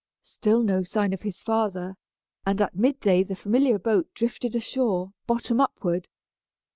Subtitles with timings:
[0.23, 1.95] Still no sign of his father,
[2.43, 6.07] and at midday the familiar boat drifted ashore, bottom upward.